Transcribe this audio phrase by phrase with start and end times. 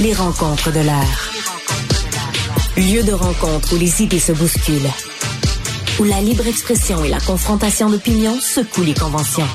[0.00, 1.30] Les rencontres de l'heure.
[2.78, 4.90] Lieu de rencontre où les idées se bousculent.
[5.98, 9.46] Où la libre expression et la confrontation d'opinions secouent les conventions.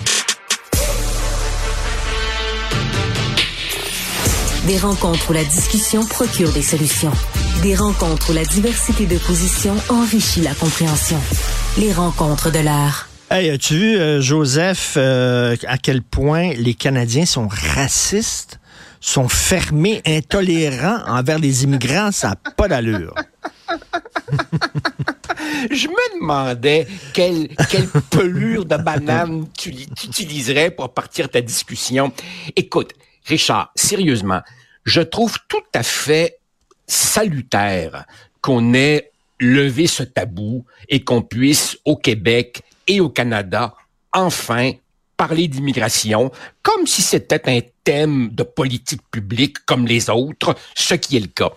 [4.68, 7.14] Des rencontres où la discussion procure des solutions.
[7.64, 11.20] Des rencontres où la diversité de positions enrichit la compréhension.
[11.80, 13.09] Les rencontres de l'art.
[13.32, 18.59] Hey, as-tu vu, euh, Joseph, euh, à quel point les Canadiens sont racistes,
[19.05, 22.11] sont fermés, intolérants envers les immigrants?
[22.11, 23.13] Ça n'a pas d'allure.
[25.71, 27.49] Je me demandais quelle,
[28.10, 32.11] pelure de banane tu, tu utiliserais pour partir ta discussion.
[32.55, 32.94] Écoute,
[33.25, 34.41] Richard, sérieusement,
[34.86, 36.39] je trouve tout à fait
[36.88, 38.05] salutaire
[38.41, 43.73] qu'on ait levé ce tabou et qu'on puisse au Québec et au Canada
[44.13, 44.72] enfin
[45.17, 51.16] parler d'immigration comme si c'était un thème de politique publique comme les autres, ce qui
[51.16, 51.52] est le cas.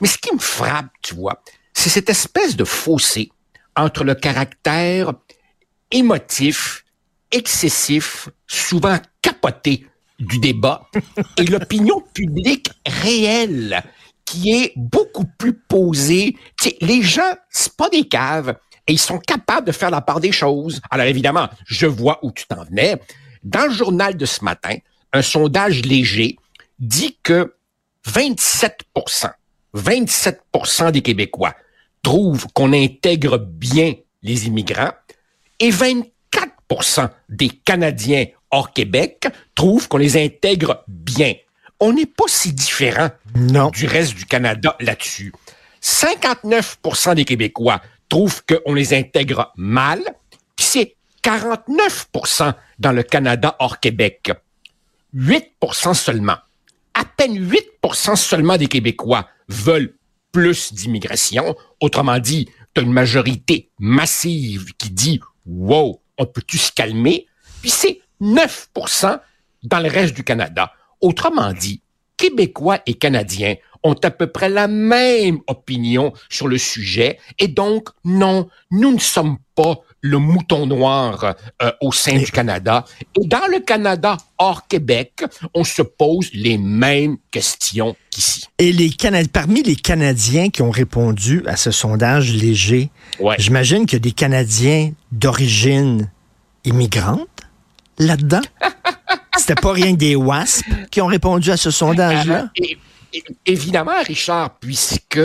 [0.00, 1.42] Mais ce qui me frappe, tu vois,
[1.74, 3.30] c'est cette espèce de fossé
[3.76, 5.12] entre le caractère
[5.90, 6.84] émotif,
[7.30, 9.86] excessif, souvent capoté
[10.18, 10.88] du débat
[11.36, 13.82] et l'opinion publique réelle
[14.24, 16.36] qui est beaucoup plus posée.
[16.80, 20.32] les gens, c'est pas des caves et ils sont capables de faire la part des
[20.32, 20.80] choses.
[20.90, 23.00] Alors évidemment, je vois où tu t'en venais.
[23.42, 24.76] Dans le journal de ce matin,
[25.14, 26.36] un sondage léger
[26.78, 27.54] dit que
[28.06, 28.82] 27
[29.74, 31.54] 27% des Québécois
[32.02, 34.92] trouvent qu'on intègre bien les immigrants
[35.60, 41.34] et 24% des Canadiens hors Québec trouvent qu'on les intègre bien.
[41.80, 45.32] On n'est pas si différent du reste du Canada là-dessus.
[45.82, 50.00] 59% des Québécois trouvent qu'on les intègre mal,
[50.56, 54.32] puis c'est 49% dans le Canada hors Québec.
[55.14, 56.36] 8% seulement,
[56.94, 59.94] à peine 8% seulement des Québécois veulent
[60.32, 61.56] plus d'immigration.
[61.80, 67.26] Autrement dit, tu as une majorité massive qui dit Wow, on peut-tu se calmer?
[67.60, 69.20] Puis c'est 9%
[69.62, 70.72] dans le reste du Canada.
[71.00, 71.82] Autrement dit,
[72.16, 77.90] Québécois et Canadiens ont à peu près la même opinion sur le sujet et donc
[78.04, 82.84] non, nous ne sommes pas le mouton noir euh, au sein du Canada.
[83.18, 85.24] Et dans le Canada hors Québec,
[85.54, 88.46] on se pose les mêmes questions qu'ici.
[88.58, 88.90] Et les
[89.32, 92.90] parmi les Canadiens qui ont répondu à ce sondage léger,
[93.38, 96.10] j'imagine qu'il y a des Canadiens d'origine
[96.64, 97.28] immigrante
[97.98, 98.42] là-dedans?
[99.38, 102.50] C'était pas rien que des WASP qui ont répondu à ce sondage-là?
[103.46, 105.20] Évidemment, Richard, puisque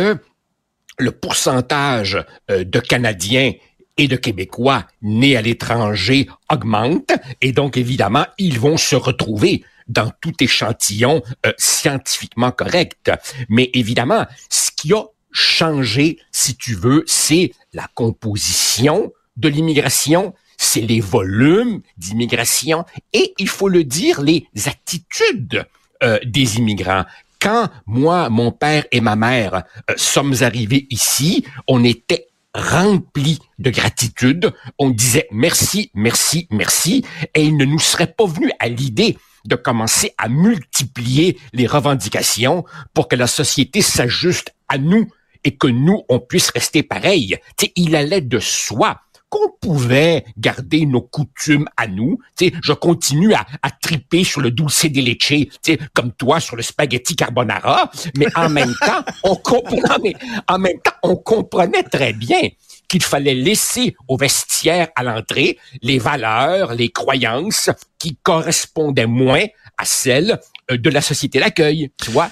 [0.98, 3.54] le pourcentage euh, de Canadiens
[3.98, 7.12] et de Québécois nés à l'étranger augmente,
[7.42, 13.12] et donc évidemment, ils vont se retrouver dans tout échantillon euh, scientifiquement correct.
[13.50, 20.82] Mais évidemment, ce qui a changé, si tu veux, c'est la composition de l'immigration, c'est
[20.82, 25.66] les volumes d'immigration et, il faut le dire, les attitudes
[26.04, 27.06] euh, des immigrants.
[27.42, 33.70] Quand moi, mon père et ma mère euh, sommes arrivés ici, on était remplis de
[33.70, 34.54] gratitude.
[34.78, 37.06] On disait merci, merci, merci,
[37.36, 42.66] et il ne nous serait pas venu à l'idée de commencer à multiplier les revendications
[42.94, 45.08] pour que la société s'ajuste à nous
[45.46, 47.38] et que nous, on puisse rester pareil.
[47.78, 49.00] il allait de soi
[49.30, 52.20] qu'on pouvait garder nos coutumes à nous.
[52.38, 55.48] sais, je continue à, à triper sur le dulce de leche,
[55.94, 60.16] comme toi sur le spaghetti carbonara, mais en même temps, on comprenait,
[60.48, 62.42] en même temps, on comprenait très bien
[62.88, 67.70] qu'il fallait laisser au vestiaire à l'entrée les valeurs, les croyances
[68.00, 69.46] qui correspondaient moins
[69.78, 70.40] à celles
[70.72, 72.30] euh, de la société d'accueil, tu vois.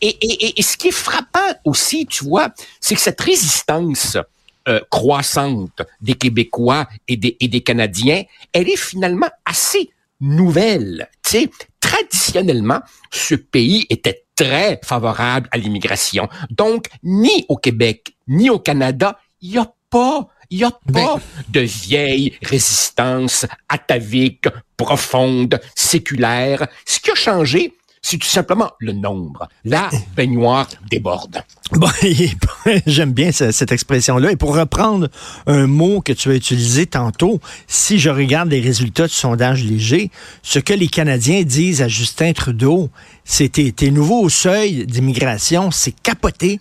[0.00, 2.48] Et, et, et, ce qui est frappant aussi, tu vois,
[2.80, 4.18] c'est que cette résistance
[4.68, 9.90] euh, croissante des Québécois et des, et des Canadiens, elle est finalement assez
[10.20, 11.08] nouvelle.
[11.22, 11.50] Tu sais,
[11.80, 12.80] traditionnellement,
[13.10, 16.28] ce pays était très favorable à l'immigration.
[16.50, 21.06] Donc, ni au Québec, ni au Canada, il n'y a pas il n'y a ben
[21.06, 26.66] pas de vieille résistance atavique, profonde, séculaire.
[26.84, 27.72] Ce qui a changé,
[28.02, 29.48] c'est tout simplement le nombre.
[29.64, 31.42] La baignoire déborde.
[31.70, 31.88] Bon,
[32.86, 34.32] j'aime bien cette expression-là.
[34.32, 35.08] Et pour reprendre
[35.46, 40.10] un mot que tu as utilisé tantôt, si je regarde les résultats du sondage léger,
[40.42, 42.90] ce que les Canadiens disent à Justin Trudeau,
[43.24, 46.60] c'est tes, nouveaux seuils d'immigration, c'est capoté,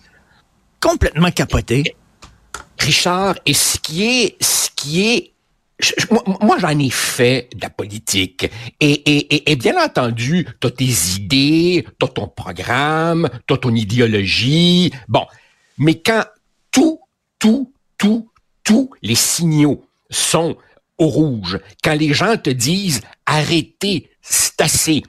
[0.80, 1.96] complètement capoté.
[2.80, 5.31] Richard, et ce qui est, ce qui est
[6.42, 8.50] moi, j'en ai fait de la politique.
[8.80, 13.58] Et, et, et, bien entendu, tu as tes idées, tu as ton programme, tu as
[13.58, 14.92] ton idéologie.
[15.08, 15.26] Bon,
[15.78, 16.24] mais quand
[16.72, 17.00] tout,
[17.40, 18.30] tout, tout,
[18.64, 20.58] tous les signaux sont
[20.98, 25.04] au rouge, quand les gens te disent arrêtez, c'est assez,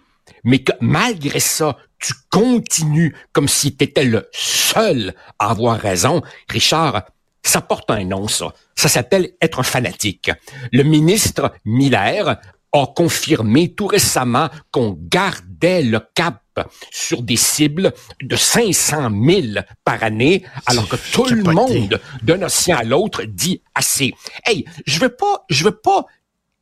[0.45, 7.05] mais que malgré ça, tu continues comme si tu le seul à avoir raison, Richard,
[7.43, 8.53] ça porte un nom, ça.
[8.77, 10.31] Ça s'appelle être un fanatique.
[10.73, 12.41] Le ministre Miller
[12.73, 16.43] a confirmé tout récemment qu'on gardait le cap
[16.91, 22.79] sur des cibles de 500 000 par année, alors que tout le monde, d'un océan
[22.79, 24.15] à l'autre, dit assez.
[24.45, 26.07] Hey, je veux pas, je veux pas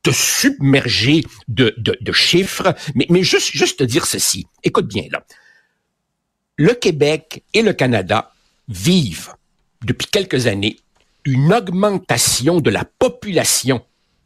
[0.03, 4.47] te submerger de, de, de chiffres, mais, mais juste, juste te dire ceci.
[4.63, 5.23] Écoute bien, là.
[6.57, 8.33] Le Québec et le Canada
[8.67, 9.33] vivent
[9.83, 10.77] depuis quelques années
[11.25, 13.81] une augmentation de la population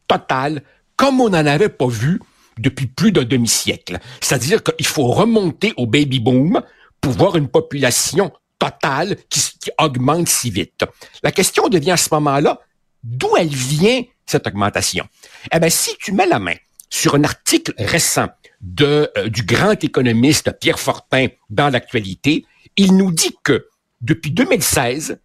[0.08, 0.62] totale
[0.96, 2.22] comme on n'en avait pas vu
[2.58, 4.00] depuis plus d'un demi-siècle.
[4.22, 6.62] C'est-à-dire qu'il faut remonter au baby boom
[7.02, 10.86] pour voir une population totale qui, qui augmente si vite.
[11.22, 12.60] La question devient à ce moment-là,
[13.04, 15.06] d'où elle vient cette augmentation?
[15.52, 16.56] Eh bien, si tu mets la main
[16.90, 18.28] sur un article récent
[18.62, 22.46] de, euh, du grand économiste Pierre Fortin dans l'actualité,
[22.78, 23.68] il nous dit que
[24.02, 25.20] depuis 2016,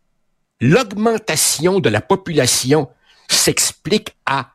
[0.61, 2.89] l'augmentation de la population
[3.29, 4.53] s'explique à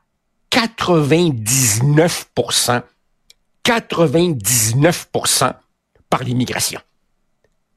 [0.52, 2.84] 99%
[3.66, 5.54] 99%
[6.10, 6.80] par l'immigration.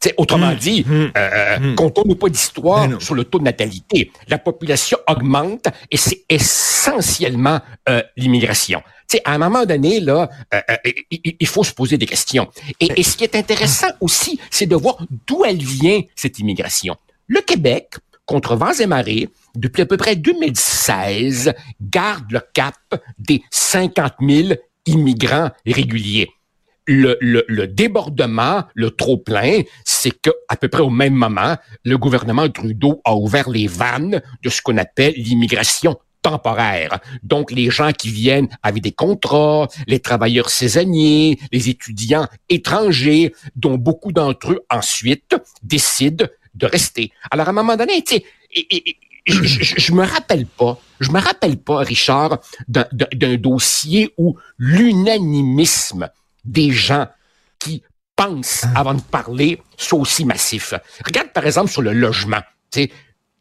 [0.00, 1.74] C'est autrement hum, dit, hum, euh, hum.
[1.74, 4.12] comptons-nous pas d'histoire sur le taux de natalité.
[4.28, 8.80] La population augmente et c'est essentiellement euh, l'immigration.
[9.24, 10.76] à un moment donné, là, euh, euh,
[11.10, 12.48] il, faut se poser des questions.
[12.78, 16.96] Et, et ce qui est intéressant aussi, c'est de voir d'où elle vient, cette immigration.
[17.26, 17.94] Le Québec,
[18.28, 22.76] contre vents et marées, depuis à peu près 2016, garde le cap
[23.18, 24.48] des 50 000
[24.86, 26.28] immigrants réguliers.
[26.86, 33.00] Le, débordement, le trop-plein, c'est que à peu près au même moment, le gouvernement Trudeau
[33.04, 36.98] a ouvert les vannes de ce qu'on appelle l'immigration temporaire.
[37.22, 43.76] Donc, les gens qui viennent avec des contrats, les travailleurs saisonniers, les étudiants étrangers, dont
[43.76, 47.12] beaucoup d'entre eux ensuite décident de rester.
[47.30, 48.24] Alors, à un moment donné, tu sais,
[49.26, 56.08] je, je, me rappelle pas, je me rappelle pas, Richard, d'un dossier où l'unanimisme
[56.44, 57.06] des gens
[57.58, 57.82] qui
[58.16, 58.80] pensent ah.
[58.80, 60.74] avant de parler soit aussi massif.
[61.04, 62.40] Regarde par exemple sur le logement.
[62.70, 62.90] Tu sais,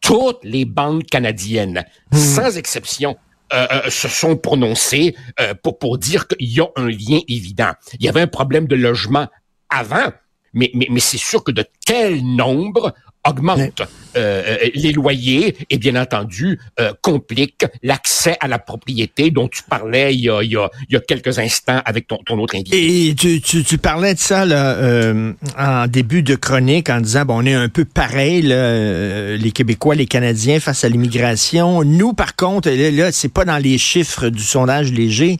[0.01, 2.17] toutes les banques canadiennes, hmm.
[2.17, 3.17] sans exception,
[3.53, 7.71] euh, euh, se sont prononcées euh, pour, pour dire qu'il y a un lien évident.
[7.93, 9.27] Il y avait un problème de logement
[9.69, 10.11] avant,
[10.57, 12.93] mais, mais, mais c'est sûr que de tels nombres
[13.27, 13.81] augmente
[14.15, 19.63] euh, euh, les loyers et bien entendu euh, complique l'accès à la propriété dont tu
[19.63, 22.39] parlais il y a, il y a, il y a quelques instants avec ton, ton
[22.39, 23.09] autre invité.
[23.09, 27.25] Et tu, tu, tu parlais de ça là, euh, en début de chronique en disant
[27.25, 31.83] bon on est un peu pareil là, les Québécois, les Canadiens face à l'immigration.
[31.83, 35.37] Nous par contre là, là c'est pas dans les chiffres du sondage léger,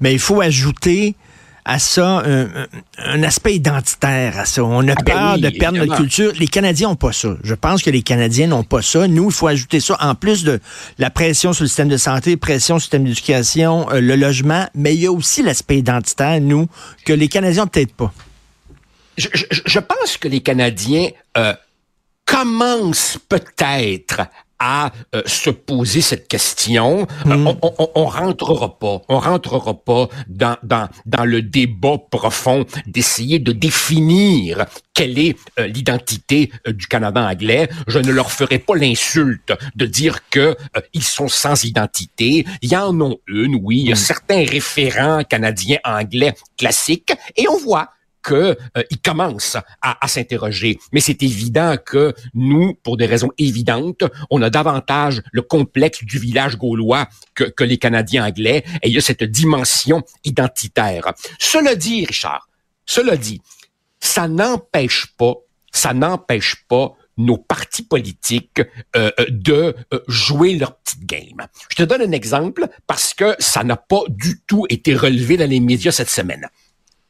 [0.00, 1.16] mais il faut ajouter
[1.64, 2.22] à ça
[2.98, 4.64] un, aspect identitaire à ça.
[4.64, 6.32] On a ah, ben peur de perdre notre culture.
[6.38, 7.36] Les Canadiens n'ont pas ça.
[7.42, 9.08] Je pense que les Canadiens n'ont pas ça.
[9.08, 10.60] Nous, il faut ajouter ça en plus de
[10.98, 14.68] la pression sur le système de santé, pression sur le système d'éducation, euh, le logement,
[14.74, 16.66] mais il y a aussi l'aspect identitaire, nous,
[17.04, 18.12] que les Canadiens n'ont peut-être pas.
[19.16, 21.54] Je, pense que les Canadiens euh,
[22.24, 24.22] commencent peut-être
[24.60, 27.06] à euh, se poser cette question.
[27.26, 27.46] Euh, hmm.
[27.48, 33.38] on, on, on, rentrera pas, on rentrera pas dans, dans, dans le débat profond d'essayer
[33.38, 37.68] de définir quelle est euh, l'identité du Canada anglais.
[37.88, 40.56] Je ne leur ferai pas l'insulte de dire que
[40.92, 42.46] ils sont sans identité.
[42.60, 43.78] Il y en a une, oui.
[43.78, 43.96] Il y a hmm.
[43.96, 47.88] certains référents canadiens anglais classiques et on voit
[48.22, 50.78] qu'ils euh, commencent à, s'interroger.
[50.92, 56.18] Mais c'est évident que nous, pour des raisons évidentes, on a davantage le complexe du
[56.18, 61.12] village gaulois que, que les Canadiens anglais, et il y a cette dimension identitaire.
[61.38, 62.48] Cela dit, Richard,
[62.86, 63.40] cela dit,
[64.00, 65.34] ça n'empêche pas,
[65.70, 68.62] ça n'empêche pas nos partis politiques
[68.96, 71.46] euh, euh de euh, jouer leur petite game.
[71.68, 75.48] Je te donne un exemple parce que ça n'a pas du tout été relevé dans
[75.48, 76.48] les médias cette semaine.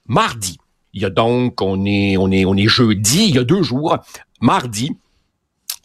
[0.06, 0.58] Mardi,
[0.92, 3.62] il y a donc, on est, on est, on est jeudi, il y a deux
[3.62, 3.98] jours,
[4.40, 4.96] mardi,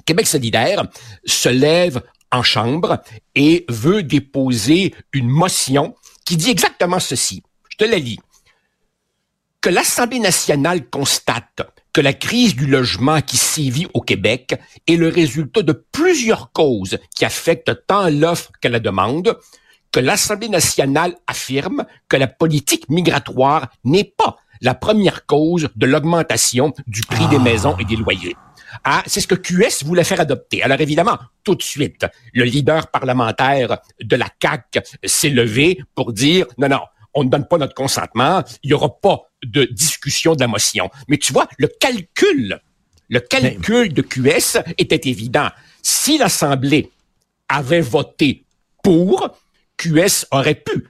[0.05, 0.83] Québec solidaire
[1.25, 3.01] se lève en chambre
[3.33, 5.95] et veut déposer une motion
[6.25, 7.43] qui dit exactement ceci.
[7.69, 8.19] Je te la lis.
[9.61, 15.07] Que l'Assemblée nationale constate que la crise du logement qui sévit au Québec est le
[15.07, 19.37] résultat de plusieurs causes qui affectent tant l'offre que la demande,
[19.91, 26.73] que l'Assemblée nationale affirme que la politique migratoire n'est pas la première cause de l'augmentation
[26.87, 27.43] du prix des ah.
[27.43, 28.35] maisons et des loyers.
[28.83, 30.61] Ah, c'est ce que QS voulait faire adopter.
[30.63, 36.45] Alors évidemment, tout de suite, le leader parlementaire de la CAC s'est levé pour dire
[36.57, 36.81] non, non,
[37.13, 40.89] on ne donne pas notre consentement, il n'y aura pas de discussion de la motion.
[41.07, 42.59] Mais tu vois, le calcul,
[43.09, 45.49] le calcul de QS était évident.
[45.81, 46.91] Si l'Assemblée
[47.47, 48.43] avait voté
[48.83, 49.29] pour,
[49.77, 50.89] QS aurait pu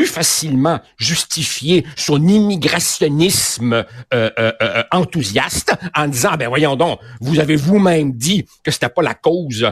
[0.00, 7.38] plus facilement justifier son immigrationnisme euh, euh, euh, enthousiaste en disant ben voyons donc vous
[7.38, 9.70] avez vous-même dit que c'était pas la cause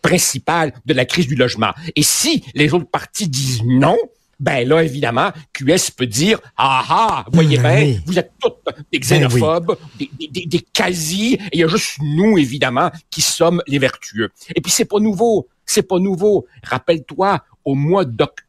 [0.00, 3.98] principale de la crise du logement et si les autres partis disent non
[4.40, 8.52] ben là, évidemment, QS peut dire Ah ah, voyez ben bien, vous êtes tous
[8.92, 13.20] des ben xénophobes, des, des, des, quasi, et il y a juste nous, évidemment, qui
[13.20, 14.30] sommes les vertueux.
[14.54, 16.46] Et puis c'est pas nouveau, c'est pas nouveau.
[16.62, 18.47] Rappelle-toi, au mois d'octobre,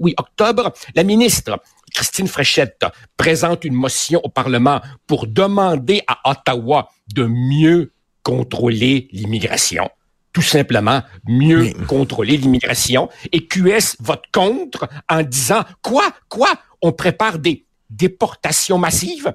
[0.00, 1.60] oui, octobre, la ministre
[1.94, 2.84] Christine Fréchette
[3.16, 9.88] présente une motion au Parlement pour demander à Ottawa de mieux contrôler l'immigration
[10.32, 13.08] tout simplement mieux contrôler l'immigration.
[13.32, 16.48] Et QS vote contre en disant quoi, quoi,
[16.80, 19.32] on prépare des déportations massives?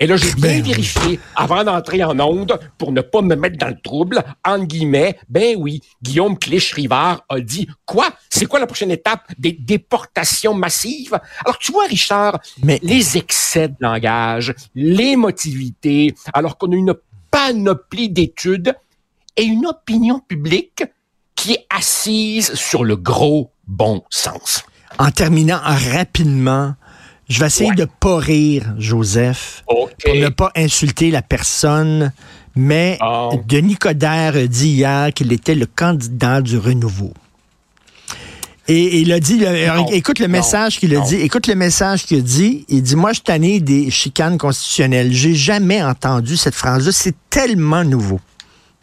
[0.00, 3.58] Et là, j'ai bien ben vérifié avant d'entrer en onde pour ne pas me mettre
[3.58, 4.24] dans le trouble.
[4.44, 8.08] En guillemets, ben oui, Guillaume Clich-Rivard a dit quoi?
[8.28, 9.22] C'est quoi la prochaine étape?
[9.38, 11.18] Des déportations massives?
[11.44, 12.80] Alors, tu vois, Richard, Mais...
[12.82, 16.94] les excès de langage, l'émotivité, alors qu'on a une
[17.30, 18.74] panoplie d'études
[19.36, 20.84] et une opinion publique
[21.36, 24.64] qui est assise sur le gros bon sens.
[24.98, 26.74] En terminant rapidement,
[27.28, 32.12] je vais essayer de pas rire, Joseph, pour ne pas insulter la personne,
[32.54, 33.40] mais oh.
[33.46, 37.12] Denis Coderre a dit hier qu'il était le candidat du renouveau.
[38.66, 39.44] Et, il a dit,
[39.92, 43.12] écoute le message qu'il a dit, écoute le message qu'il a dit, il dit, moi
[43.12, 45.12] je tanné des chicanes constitutionnelles.
[45.12, 48.20] J'ai jamais entendu cette phrase-là, c'est tellement nouveau.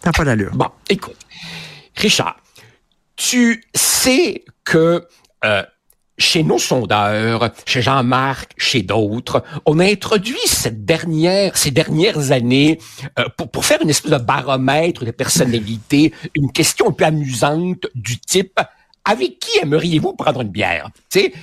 [0.01, 0.51] T'as pas d'allure.
[0.53, 1.17] Bon, écoute,
[1.95, 2.37] Richard,
[3.15, 5.07] tu sais que
[5.45, 5.63] euh,
[6.21, 12.79] chez nos sondeurs, chez Jean-Marc, chez d'autres, on a introduit cette dernière, ces dernières années
[13.19, 17.87] euh, pour, pour faire une espèce de baromètre de personnalité, une question un peu amusante
[17.95, 18.59] du type
[19.03, 20.89] avec qui aimeriez-vous prendre une bière?
[21.09, 21.33] Tu sais,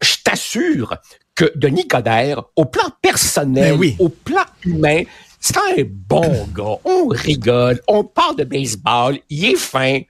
[0.00, 0.96] je t'assure
[1.34, 5.02] que Denis Coderre, au plan personnel, ben au plan humain,
[5.40, 6.78] c'est un bon gars.
[6.84, 10.00] On rigole, on parle de baseball, il est fin.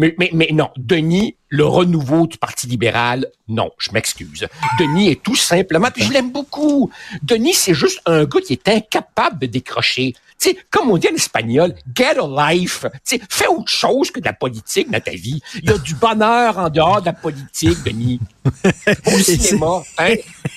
[0.00, 4.48] Mais, mais, mais non, Denis, le renouveau du Parti libéral, non, je m'excuse.
[4.78, 6.90] Denis est tout simplement, puis je l'aime beaucoup.
[7.22, 10.14] Denis, c'est juste un gars qui est incapable de décrocher.
[10.38, 12.86] Tu sais, comme on dit en espagnol, get a life.
[13.04, 15.42] Tu sais, fais autre chose que de la politique dans ta vie.
[15.62, 18.20] Il y a du bonheur en dehors de la politique, Denis.
[19.06, 20.14] Au cinéma, hein?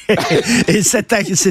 [0.70, 1.04] Et c'est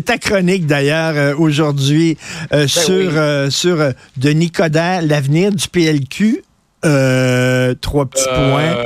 [0.03, 2.17] ta, chronique d'ailleurs euh, aujourd'hui
[2.55, 6.43] euh, ben sur, euh, sur Denis Coderre, l'avenir du PLQ.
[6.83, 8.77] Trois petits points.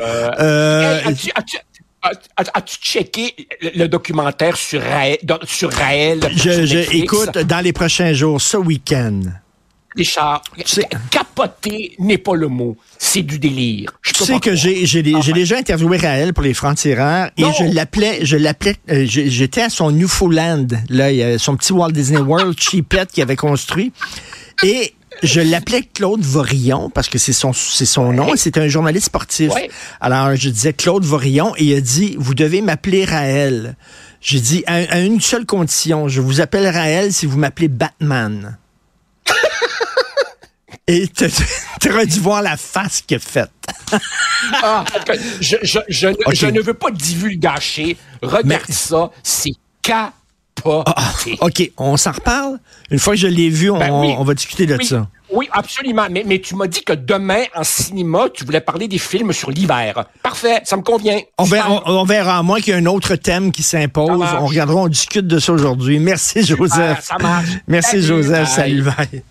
[2.36, 3.34] As-tu checké
[3.74, 5.18] le documentaire sur Raël?
[5.44, 9.20] Sur Raël je, écoute, dans les prochains jours, ce week-end.
[9.96, 10.42] Richard,
[11.10, 12.76] capoter n'est pas le mot.
[12.98, 13.90] C'est du délire.
[14.02, 14.84] Je tu sais que j'ai
[15.14, 19.70] ah, déjà interviewé Raël pour les francs-tireurs et je l'appelais, je l'appelais, euh, j'étais à
[19.70, 23.92] son Newfoundland, là, il y a son petit Walt Disney World cheapette qu'il avait construit.
[24.62, 28.68] Et je l'appelais Claude Vorillon parce que c'est son, c'est son nom et c'est un
[28.68, 29.52] journaliste sportif.
[30.00, 33.76] Alors, je disais Claude Vorillon et il a dit, vous devez m'appeler Raël.
[34.20, 38.58] J'ai dit, à, une seule condition, je vous appelle Raël si vous m'appelez Batman.
[40.86, 43.50] et tu aurais dû voir la face qu'il a faite.
[44.62, 44.84] ah,
[45.40, 47.96] je, je, je, je, ne veux pas divulgacher.
[48.22, 49.92] Regarde ça, c'est K
[50.66, 50.82] pas.
[50.86, 52.58] Ah, ah, OK, on s'en reparle?
[52.90, 55.08] Une fois que je l'ai vu, on, ben va discuter de ça.
[55.32, 56.06] Oui, absolument.
[56.10, 59.50] Mais, mais tu m'as dit que demain, en cinéma, tu voulais parler des films sur
[59.50, 60.04] l'hiver.
[60.22, 61.18] Parfait, ça me convient.
[61.38, 64.24] On, verra, on, verra, à moins qu'il y ait un autre thème qui s'impose.
[64.40, 65.98] On regardera, on discute de ça aujourd'hui.
[65.98, 67.00] Merci, Joseph.
[67.02, 67.48] ça marche.
[67.66, 68.48] Merci, Joseph.
[68.48, 69.22] Salut, bye.